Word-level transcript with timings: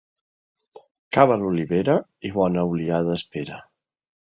Cava 1.19 1.37
l'olivera 1.43 2.01
i 2.31 2.35
bona 2.41 2.67
oliada 2.75 3.23
espera. 3.23 3.65